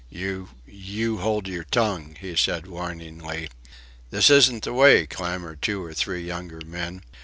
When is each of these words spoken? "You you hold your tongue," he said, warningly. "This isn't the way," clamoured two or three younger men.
"You 0.09 0.49
you 0.65 1.17
hold 1.19 1.47
your 1.47 1.63
tongue," 1.65 2.17
he 2.19 2.35
said, 2.35 2.65
warningly. 2.65 3.51
"This 4.09 4.31
isn't 4.31 4.63
the 4.63 4.73
way," 4.73 5.05
clamoured 5.05 5.61
two 5.61 5.83
or 5.83 5.93
three 5.93 6.23
younger 6.25 6.61
men. 6.65 7.03